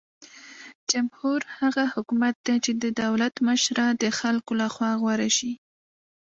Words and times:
جمهور 0.91 1.41
هغه 1.57 1.83
حکومت 1.93 2.35
دی 2.45 2.55
چې 2.65 2.71
د 2.83 2.85
دولت 3.03 3.33
مشره 3.47 3.85
د 4.01 4.03
خلکو 4.19 4.51
لخوا 4.61 4.91
غوره 5.01 5.29
شي. 5.37 5.51